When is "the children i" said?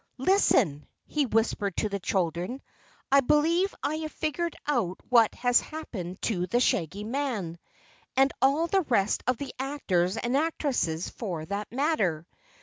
1.87-3.19